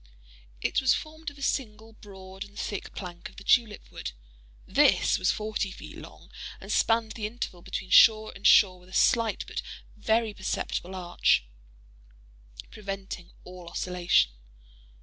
It 0.63 0.81
was 0.81 0.95
formed 0.95 1.29
of 1.29 1.37
a 1.37 1.43
single, 1.43 1.93
broad 1.93 2.43
and 2.43 2.57
thick 2.57 2.95
plank 2.95 3.29
of 3.29 3.35
the 3.35 3.43
tulip 3.43 3.91
wood. 3.91 4.13
This 4.65 5.19
was 5.19 5.29
forty 5.29 5.69
feet 5.69 5.95
long, 5.95 6.31
and 6.59 6.71
spanned 6.71 7.11
the 7.11 7.27
interval 7.27 7.61
between 7.61 7.91
shore 7.91 8.33
and 8.35 8.47
shore 8.47 8.79
with 8.79 8.89
a 8.89 8.93
slight 8.93 9.45
but 9.47 9.61
very 9.95 10.33
perceptible 10.33 10.95
arch, 10.95 11.45
preventing 12.71 13.29
all 13.43 13.67
oscillation. 13.69 14.31